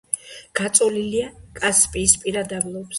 [0.59, 1.29] გაწოლილია
[1.63, 2.89] კასპიისპირა დაბლობზე.